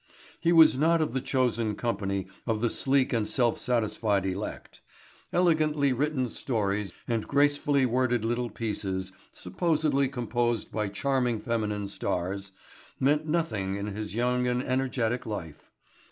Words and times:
He 0.39 0.51
was 0.51 0.79
not 0.79 0.99
of 0.99 1.13
the 1.13 1.21
chosen 1.21 1.75
company 1.75 2.25
of 2.47 2.59
the 2.59 2.71
sleek 2.71 3.13
and 3.13 3.27
self 3.27 3.59
satisfied 3.59 4.25
elect. 4.25 4.81
Elegantly 5.31 5.93
written 5.93 6.27
stories 6.27 6.91
and 7.07 7.27
gracefully 7.27 7.85
worded 7.85 8.25
little 8.25 8.49
pieces, 8.49 9.11
supposedly 9.31 10.07
composed 10.07 10.71
by 10.71 10.87
charming 10.87 11.39
feminine 11.39 11.87
stars, 11.87 12.51
meant 12.99 13.27
nothing 13.27 13.75
in 13.75 13.85
his 13.93 14.15
young 14.15 14.47
and 14.47 14.63
energetic 14.63 15.27
life. 15.27 15.69